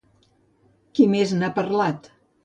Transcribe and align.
Qui 0.99 1.05
més 1.11 1.33
n'ha 1.41 1.49
parlat? 1.59 2.09